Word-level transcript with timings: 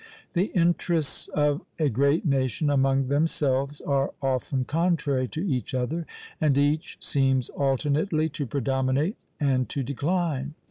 The 0.33 0.45
interests 0.55 1.27
of 1.27 1.61
a 1.77 1.87
great 1.87 2.25
nation, 2.25 2.71
among 2.71 3.07
themselves, 3.07 3.81
are 3.81 4.15
often 4.19 4.65
contrary 4.65 5.27
to 5.27 5.47
each 5.47 5.75
other, 5.75 6.07
and 6.41 6.57
each 6.57 6.97
seems 6.99 7.49
alternately 7.49 8.27
to 8.29 8.47
predominate 8.47 9.17
and 9.39 9.69
to 9.69 9.83
decline. 9.83 10.55